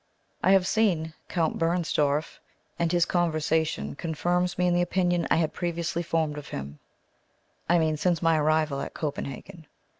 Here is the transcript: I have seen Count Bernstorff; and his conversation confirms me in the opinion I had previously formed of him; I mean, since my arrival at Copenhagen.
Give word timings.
I 0.41 0.49
have 0.53 0.65
seen 0.65 1.13
Count 1.29 1.59
Bernstorff; 1.59 2.39
and 2.79 2.91
his 2.91 3.05
conversation 3.05 3.93
confirms 3.93 4.57
me 4.57 4.65
in 4.65 4.73
the 4.73 4.81
opinion 4.81 5.27
I 5.29 5.35
had 5.35 5.53
previously 5.53 6.01
formed 6.01 6.39
of 6.39 6.47
him; 6.47 6.79
I 7.69 7.77
mean, 7.77 7.97
since 7.97 8.19
my 8.19 8.35
arrival 8.39 8.81
at 8.81 8.95
Copenhagen. 8.95 9.67